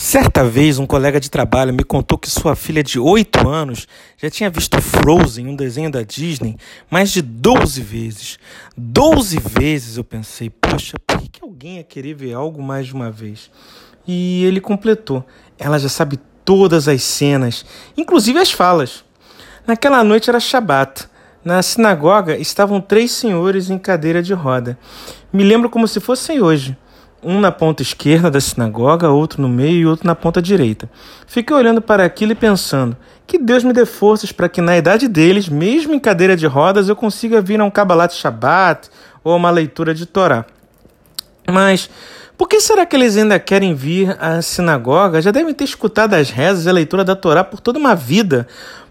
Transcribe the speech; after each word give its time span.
Certa 0.00 0.44
vez, 0.44 0.78
um 0.78 0.86
colega 0.86 1.18
de 1.18 1.28
trabalho 1.28 1.74
me 1.74 1.82
contou 1.82 2.16
que 2.16 2.30
sua 2.30 2.54
filha 2.54 2.84
de 2.84 3.00
8 3.00 3.48
anos 3.48 3.88
já 4.16 4.30
tinha 4.30 4.48
visto 4.48 4.80
Frozen, 4.80 5.48
um 5.48 5.56
desenho 5.56 5.90
da 5.90 6.02
Disney, 6.02 6.56
mais 6.88 7.10
de 7.10 7.20
12 7.20 7.80
vezes. 7.80 8.38
12 8.76 9.40
vezes 9.40 9.96
eu 9.96 10.04
pensei, 10.04 10.50
poxa, 10.50 10.96
por 11.04 11.20
que 11.20 11.42
alguém 11.42 11.78
ia 11.78 11.82
querer 11.82 12.14
ver 12.14 12.32
algo 12.32 12.62
mais 12.62 12.86
de 12.86 12.94
uma 12.94 13.10
vez? 13.10 13.50
E 14.06 14.44
ele 14.44 14.60
completou: 14.60 15.26
ela 15.58 15.80
já 15.80 15.88
sabe 15.88 16.20
todas 16.44 16.86
as 16.86 17.02
cenas, 17.02 17.66
inclusive 17.96 18.38
as 18.38 18.52
falas. 18.52 19.04
Naquela 19.66 20.04
noite 20.04 20.30
era 20.30 20.38
Shabat. 20.38 21.08
Na 21.44 21.60
sinagoga 21.60 22.36
estavam 22.36 22.80
três 22.80 23.10
senhores 23.10 23.68
em 23.68 23.76
cadeira 23.76 24.22
de 24.22 24.32
roda. 24.32 24.78
Me 25.32 25.42
lembro 25.42 25.68
como 25.68 25.88
se 25.88 25.98
fossem 25.98 26.40
hoje 26.40 26.76
um 27.22 27.40
na 27.40 27.50
ponta 27.50 27.82
esquerda 27.82 28.30
da 28.30 28.40
sinagoga, 28.40 29.10
outro 29.10 29.42
no 29.42 29.48
meio 29.48 29.76
e 29.78 29.86
outro 29.86 30.06
na 30.06 30.14
ponta 30.14 30.40
direita. 30.40 30.88
Fiquei 31.26 31.54
olhando 31.54 31.82
para 31.82 32.04
aquilo 32.04 32.32
e 32.32 32.34
pensando: 32.34 32.96
que 33.26 33.38
Deus 33.38 33.62
me 33.62 33.72
dê 33.72 33.84
forças 33.84 34.32
para 34.32 34.48
que 34.48 34.60
na 34.60 34.76
idade 34.76 35.06
deles, 35.06 35.48
mesmo 35.48 35.94
em 35.94 35.98
cadeira 35.98 36.34
de 36.34 36.46
rodas, 36.46 36.88
eu 36.88 36.96
consiga 36.96 37.40
vir 37.40 37.60
a 37.60 37.64
um 37.64 37.70
Kabbalat 37.70 38.14
Shabbat 38.14 38.88
ou 39.22 39.36
uma 39.36 39.50
leitura 39.50 39.94
de 39.94 40.06
Torá. 40.06 40.46
Mas 41.46 41.90
por 42.38 42.48
que 42.48 42.60
será 42.60 42.86
que 42.86 42.96
eles 42.96 43.16
ainda 43.16 43.38
querem 43.38 43.74
vir 43.74 44.16
à 44.18 44.40
sinagoga? 44.40 45.20
Já 45.20 45.30
devem 45.30 45.52
ter 45.52 45.64
escutado 45.64 46.14
as 46.14 46.30
rezas 46.30 46.64
e 46.64 46.68
a 46.68 46.72
leitura 46.72 47.04
da 47.04 47.16
Torá 47.16 47.42
por 47.42 47.60
toda 47.60 47.78
uma 47.78 47.94
vida. 47.94 48.46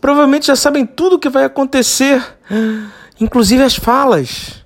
Provavelmente 0.00 0.46
já 0.46 0.56
sabem 0.56 0.86
tudo 0.86 1.16
o 1.16 1.18
que 1.18 1.28
vai 1.28 1.44
acontecer, 1.44 2.22
inclusive 3.20 3.62
as 3.62 3.76
falas. 3.76 4.61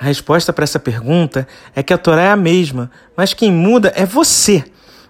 A 0.00 0.04
resposta 0.04 0.50
para 0.50 0.64
essa 0.64 0.78
pergunta 0.78 1.46
é 1.76 1.82
que 1.82 1.92
a 1.92 1.98
Torá 1.98 2.22
é 2.22 2.30
a 2.30 2.36
mesma, 2.36 2.90
mas 3.14 3.34
quem 3.34 3.52
muda 3.52 3.92
é 3.94 4.06
você. 4.06 4.64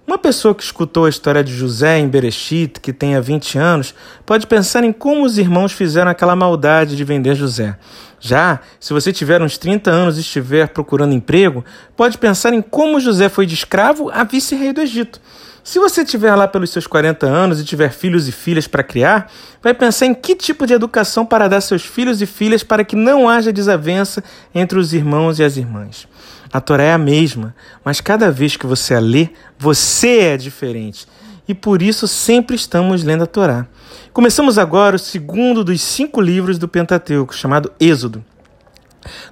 Uma 0.04 0.18
pessoa 0.18 0.52
que 0.52 0.64
escutou 0.64 1.04
a 1.04 1.08
história 1.08 1.44
de 1.44 1.54
José 1.54 2.00
em 2.00 2.08
Bereshit, 2.08 2.80
que 2.80 2.92
tenha 2.92 3.20
20 3.20 3.56
anos, 3.56 3.94
pode 4.26 4.48
pensar 4.48 4.82
em 4.82 4.92
como 4.92 5.24
os 5.24 5.38
irmãos 5.38 5.70
fizeram 5.70 6.10
aquela 6.10 6.34
maldade 6.34 6.96
de 6.96 7.04
vender 7.04 7.36
José. 7.36 7.78
Já, 8.18 8.58
se 8.80 8.92
você 8.92 9.12
tiver 9.12 9.40
uns 9.40 9.56
30 9.56 9.92
anos 9.92 10.16
e 10.16 10.22
estiver 10.22 10.66
procurando 10.70 11.14
emprego, 11.14 11.64
pode 11.96 12.18
pensar 12.18 12.52
em 12.52 12.60
como 12.60 12.98
José 12.98 13.28
foi 13.28 13.46
de 13.46 13.54
escravo 13.54 14.10
a 14.10 14.24
vice-rei 14.24 14.72
do 14.72 14.80
Egito. 14.80 15.20
Se 15.62 15.78
você 15.78 16.02
estiver 16.02 16.34
lá 16.34 16.48
pelos 16.48 16.70
seus 16.70 16.86
40 16.86 17.26
anos 17.26 17.60
e 17.60 17.64
tiver 17.64 17.90
filhos 17.92 18.26
e 18.26 18.32
filhas 18.32 18.66
para 18.66 18.82
criar, 18.82 19.30
vai 19.62 19.74
pensar 19.74 20.06
em 20.06 20.14
que 20.14 20.34
tipo 20.34 20.66
de 20.66 20.72
educação 20.72 21.26
para 21.26 21.48
dar 21.48 21.60
seus 21.60 21.84
filhos 21.84 22.22
e 22.22 22.26
filhas 22.26 22.62
para 22.62 22.84
que 22.84 22.96
não 22.96 23.28
haja 23.28 23.52
desavença 23.52 24.24
entre 24.54 24.78
os 24.78 24.94
irmãos 24.94 25.38
e 25.38 25.44
as 25.44 25.56
irmãs. 25.56 26.08
A 26.52 26.60
Torá 26.60 26.82
é 26.82 26.92
a 26.92 26.98
mesma, 26.98 27.54
mas 27.84 28.00
cada 28.00 28.30
vez 28.30 28.56
que 28.56 28.66
você 28.66 28.94
a 28.94 29.00
lê, 29.00 29.28
você 29.58 30.20
é 30.20 30.36
diferente. 30.36 31.06
E 31.46 31.54
por 31.54 31.82
isso 31.82 32.08
sempre 32.08 32.56
estamos 32.56 33.04
lendo 33.04 33.24
a 33.24 33.26
Torá. 33.26 33.66
Começamos 34.12 34.58
agora 34.58 34.96
o 34.96 34.98
segundo 34.98 35.62
dos 35.62 35.80
cinco 35.80 36.20
livros 36.20 36.58
do 36.58 36.68
Pentateuco, 36.68 37.34
chamado 37.34 37.72
Êxodo. 37.78 38.24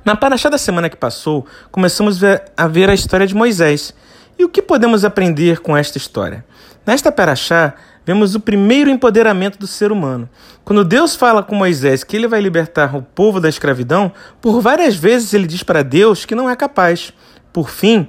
Na 0.05 0.17
paraxá 0.17 0.49
da 0.49 0.59
semana 0.59 0.89
que 0.89 0.97
passou, 0.97 1.47
começamos 1.71 2.21
a 2.57 2.69
ver 2.69 2.89
a 2.89 2.95
história 2.95 3.27
de 3.27 3.35
Moisés. 3.35 3.95
E 4.39 4.45
o 4.45 4.49
que 4.49 4.63
podemos 4.63 5.05
aprender 5.05 5.59
com 5.59 5.77
esta 5.77 5.99
história? 5.99 6.45
Nesta 6.87 7.11
Perachá, 7.11 7.75
vemos 8.07 8.37
o 8.37 8.41
primeiro 8.41 8.89
empoderamento 8.89 9.59
do 9.59 9.67
ser 9.67 9.91
humano. 9.91 10.31
Quando 10.65 10.85
Deus 10.85 11.17
fala 11.17 11.43
com 11.43 11.57
Moisés 11.57 12.05
que 12.05 12.17
ele 12.17 12.29
vai 12.29 12.41
libertar 12.41 12.95
o 12.95 13.03
povo 13.03 13.41
da 13.41 13.49
escravidão, 13.49 14.13
por 14.41 14.61
várias 14.61 14.95
vezes 14.95 15.35
ele 15.35 15.47
diz 15.47 15.65
para 15.65 15.83
Deus 15.83 16.25
que 16.25 16.37
não 16.37 16.49
é 16.49 16.55
capaz. 16.55 17.13
Por 17.53 17.69
fim, 17.69 18.07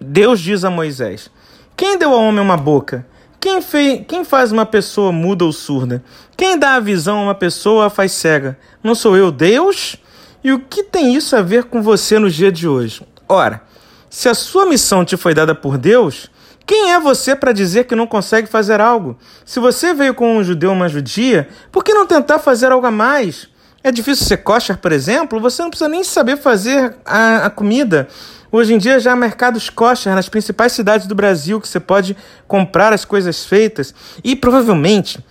Deus 0.00 0.40
diz 0.40 0.64
a 0.64 0.70
Moisés: 0.70 1.30
Quem 1.76 1.98
deu 1.98 2.14
ao 2.14 2.22
homem 2.22 2.40
uma 2.40 2.56
boca? 2.56 3.06
Quem, 3.38 3.60
fez, 3.60 4.02
quem 4.08 4.24
faz 4.24 4.50
uma 4.52 4.64
pessoa 4.64 5.12
muda 5.12 5.44
ou 5.44 5.52
surda? 5.52 6.02
Quem 6.38 6.58
dá 6.58 6.76
a 6.76 6.80
visão 6.80 7.18
a 7.18 7.22
uma 7.24 7.34
pessoa 7.34 7.86
a 7.86 7.90
faz 7.90 8.12
cega? 8.12 8.58
Não 8.82 8.94
sou 8.94 9.14
eu, 9.14 9.30
Deus? 9.30 9.96
E 10.42 10.52
o 10.52 10.60
que 10.60 10.82
tem 10.82 11.14
isso 11.14 11.36
a 11.36 11.42
ver 11.42 11.64
com 11.64 11.82
você 11.82 12.18
no 12.18 12.30
dia 12.30 12.50
de 12.50 12.66
hoje? 12.66 13.02
Ora, 13.28 13.62
se 14.10 14.28
a 14.28 14.34
sua 14.34 14.66
missão 14.66 15.04
te 15.04 15.16
foi 15.16 15.32
dada 15.32 15.54
por 15.54 15.78
Deus, 15.78 16.28
quem 16.66 16.92
é 16.92 16.98
você 16.98 17.36
para 17.36 17.52
dizer 17.52 17.84
que 17.84 17.94
não 17.94 18.08
consegue 18.08 18.48
fazer 18.48 18.80
algo? 18.80 19.16
Se 19.44 19.60
você 19.60 19.94
veio 19.94 20.14
com 20.14 20.36
um 20.36 20.42
judeu 20.42 20.70
ou 20.70 20.76
uma 20.76 20.88
judia, 20.88 21.48
por 21.70 21.84
que 21.84 21.94
não 21.94 22.04
tentar 22.04 22.40
fazer 22.40 22.72
algo 22.72 22.86
a 22.86 22.90
mais? 22.90 23.48
É 23.84 23.92
difícil 23.92 24.26
ser 24.26 24.38
kosher, 24.38 24.76
por 24.78 24.90
exemplo? 24.90 25.40
Você 25.40 25.62
não 25.62 25.70
precisa 25.70 25.88
nem 25.88 26.02
saber 26.02 26.36
fazer 26.36 26.96
a, 27.04 27.46
a 27.46 27.50
comida. 27.50 28.08
Hoje 28.52 28.74
em 28.74 28.78
dia 28.78 28.98
já 28.98 29.12
há 29.12 29.16
mercados 29.16 29.70
kosher 29.70 30.12
nas 30.12 30.28
principais 30.28 30.72
cidades 30.72 31.06
do 31.06 31.14
Brasil 31.14 31.60
que 31.60 31.68
você 31.68 31.78
pode 31.78 32.16
comprar 32.48 32.92
as 32.92 33.04
coisas 33.04 33.44
feitas 33.44 33.94
e 34.24 34.34
provavelmente 34.34 35.24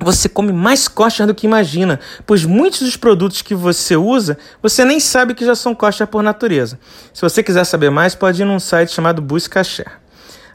você 0.00 0.28
come 0.28 0.52
mais 0.52 0.88
kosher 0.88 1.26
do 1.26 1.34
que 1.34 1.46
imagina, 1.46 2.00
pois 2.26 2.44
muitos 2.44 2.80
dos 2.80 2.96
produtos 2.96 3.42
que 3.42 3.54
você 3.54 3.96
usa, 3.96 4.36
você 4.62 4.84
nem 4.84 5.00
sabe 5.00 5.34
que 5.34 5.44
já 5.44 5.54
são 5.54 5.74
kosher 5.74 6.06
por 6.06 6.22
natureza. 6.22 6.78
Se 7.12 7.22
você 7.22 7.42
quiser 7.42 7.64
saber 7.64 7.90
mais, 7.90 8.14
pode 8.14 8.42
ir 8.42 8.44
num 8.44 8.60
site 8.60 8.92
chamado 8.92 9.22
Buscasher. 9.22 9.86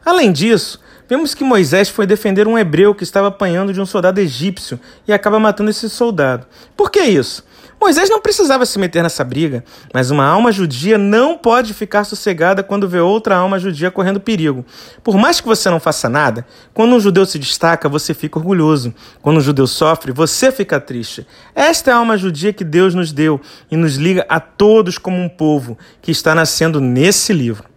Além 0.05 0.31
disso, 0.31 0.79
vemos 1.09 1.33
que 1.33 1.43
Moisés 1.43 1.89
foi 1.89 2.05
defender 2.05 2.47
um 2.47 2.57
hebreu 2.57 2.93
que 2.93 3.03
estava 3.03 3.27
apanhando 3.27 3.73
de 3.73 3.81
um 3.81 3.85
soldado 3.85 4.21
egípcio 4.21 4.79
e 5.07 5.11
acaba 5.11 5.39
matando 5.39 5.71
esse 5.71 5.89
soldado. 5.89 6.45
Por 6.77 6.91
que 6.91 7.01
isso? 7.01 7.43
Moisés 7.81 8.09
não 8.09 8.19
precisava 8.19 8.65
se 8.65 8.77
meter 8.77 9.01
nessa 9.01 9.23
briga, 9.23 9.63
mas 9.93 10.11
uma 10.11 10.25
alma 10.25 10.51
judia 10.51 10.97
não 10.97 11.37
pode 11.37 11.73
ficar 11.73 12.03
sossegada 12.03 12.61
quando 12.61 12.89
vê 12.89 12.99
outra 12.99 13.37
alma 13.37 13.57
judia 13.57 13.89
correndo 13.89 14.19
perigo. 14.19 14.65
Por 15.01 15.15
mais 15.17 15.39
que 15.39 15.47
você 15.47 15.69
não 15.69 15.79
faça 15.79 16.09
nada, 16.09 16.45
quando 16.73 16.93
um 16.93 16.99
judeu 16.99 17.25
se 17.25 17.39
destaca, 17.39 17.87
você 17.87 18.13
fica 18.13 18.37
orgulhoso. 18.37 18.93
Quando 19.21 19.37
um 19.37 19.41
judeu 19.41 19.65
sofre, 19.65 20.11
você 20.11 20.51
fica 20.51 20.77
triste. 20.77 21.25
Esta 21.55 21.91
é 21.91 21.93
a 21.93 21.97
alma 21.97 22.17
judia 22.17 22.51
que 22.51 22.65
Deus 22.65 22.93
nos 22.93 23.13
deu 23.13 23.39
e 23.71 23.77
nos 23.77 23.95
liga 23.95 24.25
a 24.27 24.41
todos 24.41 24.97
como 24.97 25.17
um 25.17 25.29
povo 25.29 25.77
que 26.01 26.11
está 26.11 26.35
nascendo 26.35 26.81
nesse 26.81 27.31
livro. 27.31 27.68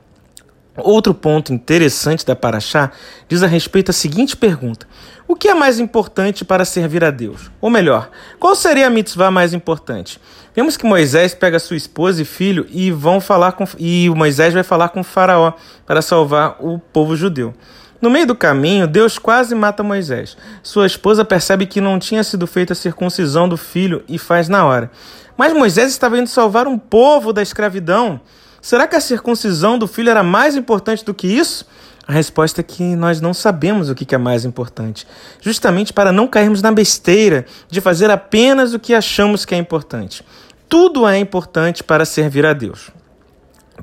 Outro 0.77 1.12
ponto 1.12 1.53
interessante 1.53 2.25
da 2.25 2.34
Paraxá 2.34 2.91
diz 3.28 3.43
a 3.43 3.47
respeito 3.47 3.91
à 3.91 3.93
seguinte 3.93 4.34
pergunta: 4.34 4.87
O 5.28 5.37
que 5.37 5.49
é 5.49 5.55
mais 5.55 5.78
importante 5.78 6.47
para 6.47 6.65
servir 6.65 7.05
a 7.05 7.10
Deus? 7.10 7.50
Ou 7.60 7.69
melhor, 7.69 8.09
qual 8.41 8.55
seria 8.55 8.87
a 8.87 8.91
mitzvah 8.91 9.31
mais 9.31 9.53
importante? 9.53 10.19
Vemos 10.55 10.77
que 10.77 10.87
Moisés 10.87 11.34
pega 11.34 11.59
sua 11.59 11.77
esposa 11.77 12.22
e 12.22 12.25
filho 12.25 12.66
e 12.71 12.91
vão 12.91 13.21
falar 13.21 13.53
com 13.53 13.66
e 13.78 14.09
Moisés 14.11 14.55
vai 14.55 14.62
falar 14.62 14.88
com 14.88 15.05
Faraó 15.05 15.53
para 15.87 16.00
salvar 16.00 16.56
o 16.59 16.78
povo 16.78 17.15
judeu. 17.16 17.53
No 18.00 18.11
meio 18.11 18.27
do 18.27 18.34
caminho, 18.34 18.88
Deus 18.88 19.19
quase 19.19 19.55
mata 19.55 19.82
Moisés. 19.82 20.37
Sua 20.62 20.87
esposa 20.87 21.25
percebe 21.25 21.66
que 21.66 21.81
não 21.81 21.99
tinha 21.99 22.25
sido 22.25 22.47
feita 22.47 22.72
a 22.72 22.77
circuncisão 22.77 23.49
do 23.49 23.56
filho 23.56 24.03
e 24.09 24.19
faz 24.19 24.49
na 24.49 24.65
hora. 24.65 24.91
Mas 25.37 25.53
Moisés 25.53 25.93
estava 25.93 26.19
indo 26.19 26.28
salvar 26.28 26.66
um 26.66 26.78
povo 26.78 27.32
da 27.32 27.43
escravidão. 27.43 28.21
Será 28.62 28.87
que 28.87 28.95
a 28.95 29.00
circuncisão 29.00 29.77
do 29.77 29.89
filho 29.89 30.09
era 30.09 30.23
mais 30.23 30.55
importante 30.55 31.05
do 31.05 31.12
que 31.12 31.27
isso? 31.27 31.67
A 32.06 32.12
resposta 32.12 32.61
é 32.61 32.65
que 32.65 32.95
nós 32.95 33.21
não 33.21 33.34
sabemos 33.34 33.91
o 33.91 33.95
que 33.95 34.15
é 34.15 34.19
mais 34.19 34.45
importante, 34.45 35.05
justamente 35.41 35.93
para 35.93 36.12
não 36.12 36.28
cairmos 36.28 36.62
na 36.62 36.71
besteira 36.71 37.45
de 37.69 37.81
fazer 37.81 38.09
apenas 38.09 38.73
o 38.73 38.78
que 38.78 38.95
achamos 38.95 39.45
que 39.45 39.53
é 39.53 39.59
importante. 39.59 40.25
Tudo 40.69 41.09
é 41.09 41.19
importante 41.19 41.83
para 41.83 42.05
servir 42.05 42.47
a 42.47 42.53
Deus. 42.53 42.91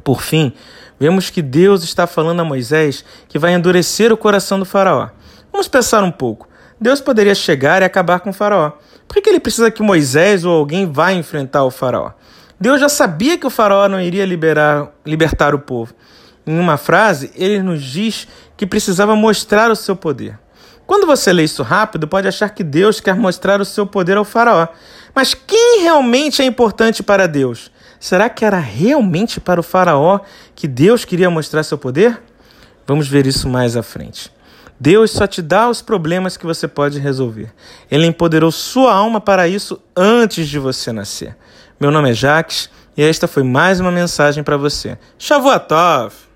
Por 0.01 0.21
fim, 0.21 0.53
vemos 0.97 1.29
que 1.29 1.41
Deus 1.41 1.83
está 1.83 2.07
falando 2.07 2.39
a 2.39 2.45
Moisés 2.45 3.03
que 3.27 3.37
vai 3.37 3.53
endurecer 3.53 4.13
o 4.13 4.17
coração 4.17 4.59
do 4.59 4.65
Faraó. 4.65 5.09
Vamos 5.51 5.67
pensar 5.67 6.03
um 6.05 6.11
pouco. 6.11 6.47
Deus 6.79 7.01
poderia 7.01 7.35
chegar 7.35 7.81
e 7.81 7.85
acabar 7.85 8.21
com 8.21 8.29
o 8.29 8.33
Faraó. 8.33 8.71
Por 9.09 9.21
que 9.21 9.29
ele 9.29 9.41
precisa 9.41 9.69
que 9.69 9.83
Moisés 9.83 10.45
ou 10.45 10.57
alguém 10.57 10.89
vá 10.89 11.11
enfrentar 11.11 11.65
o 11.65 11.71
Faraó? 11.71 12.11
Deus 12.59 12.81
já 12.81 12.89
sabia 12.89 13.37
que 13.37 13.47
o 13.47 13.49
faraó 13.49 13.87
não 13.87 14.01
iria 14.01 14.25
liberar, 14.25 14.89
libertar 15.05 15.55
o 15.55 15.59
povo. 15.59 15.93
Em 16.45 16.59
uma 16.59 16.77
frase, 16.77 17.31
ele 17.35 17.61
nos 17.61 17.81
diz 17.83 18.27
que 18.57 18.65
precisava 18.65 19.15
mostrar 19.15 19.71
o 19.71 19.75
seu 19.75 19.95
poder. 19.95 20.37
Quando 20.85 21.05
você 21.05 21.31
lê 21.31 21.43
isso 21.43 21.61
rápido, 21.61 22.07
pode 22.07 22.27
achar 22.27 22.49
que 22.49 22.63
Deus 22.63 22.99
quer 22.99 23.15
mostrar 23.15 23.61
o 23.61 23.65
seu 23.65 23.85
poder 23.85 24.17
ao 24.17 24.25
faraó. 24.25 24.67
Mas 25.13 25.33
quem 25.33 25.83
realmente 25.83 26.41
é 26.41 26.45
importante 26.45 27.03
para 27.03 27.27
Deus? 27.27 27.71
Será 27.99 28.27
que 28.27 28.43
era 28.43 28.57
realmente 28.57 29.39
para 29.39 29.59
o 29.59 29.63
faraó 29.63 30.19
que 30.55 30.67
Deus 30.67 31.05
queria 31.05 31.29
mostrar 31.29 31.63
seu 31.63 31.77
poder? 31.77 32.19
Vamos 32.87 33.07
ver 33.07 33.27
isso 33.27 33.47
mais 33.47 33.77
à 33.77 33.83
frente. 33.83 34.31
Deus 34.79 35.11
só 35.11 35.27
te 35.27 35.41
dá 35.41 35.69
os 35.69 35.81
problemas 35.81 36.37
que 36.37 36.45
você 36.45 36.67
pode 36.67 36.97
resolver. 36.97 37.53
Ele 37.91 38.07
empoderou 38.07 38.51
sua 38.51 38.93
alma 38.93 39.21
para 39.21 39.47
isso 39.47 39.79
antes 39.95 40.47
de 40.47 40.57
você 40.57 40.91
nascer. 40.91 41.37
Meu 41.79 41.91
nome 41.91 42.09
é 42.09 42.13
Jaques 42.13 42.69
e 42.97 43.01
esta 43.01 43.25
foi 43.25 43.41
mais 43.41 43.79
uma 43.79 43.89
mensagem 43.89 44.43
para 44.43 44.57
você. 44.57 44.97
Shavuot 45.17 45.65
Tov! 45.69 46.28